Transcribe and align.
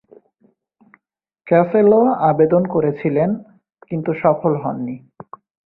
ক্যাসেলও 1.47 2.01
আবেদন 2.29 2.63
করেছিলেন, 2.65 3.29
কিন্তু 3.89 4.11
সফল 4.23 4.53
হননি। 4.63 4.95